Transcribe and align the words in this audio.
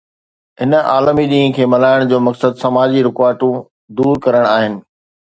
هن 0.61 0.71
عالمي 0.91 1.25
ڏينهن 1.33 1.51
کي 1.57 1.67
ملهائڻ 1.73 2.07
جو 2.13 2.19
مقصد 2.27 2.57
سماجي 2.61 3.03
رڪاوٽون 3.09 3.59
دور 4.01 4.23
ڪرڻ 4.27 4.49
آهي 4.53 4.73